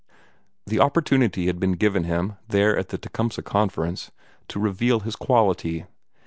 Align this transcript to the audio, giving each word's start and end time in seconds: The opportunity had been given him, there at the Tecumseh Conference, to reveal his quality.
The 0.65 0.79
opportunity 0.79 1.45
had 1.45 1.59
been 1.59 1.73
given 1.73 2.05
him, 2.05 2.33
there 2.47 2.75
at 2.75 2.89
the 2.89 2.97
Tecumseh 2.97 3.43
Conference, 3.43 4.09
to 4.47 4.57
reveal 4.59 5.01
his 5.01 5.15
quality. 5.15 5.85